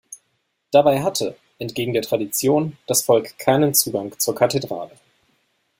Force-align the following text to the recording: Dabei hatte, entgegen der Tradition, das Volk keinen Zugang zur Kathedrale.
Dabei 0.71 1.03
hatte, 1.03 1.37
entgegen 1.59 1.93
der 1.93 2.01
Tradition, 2.01 2.75
das 2.87 3.03
Volk 3.03 3.37
keinen 3.37 3.75
Zugang 3.75 4.17
zur 4.17 4.33
Kathedrale. 4.33 4.93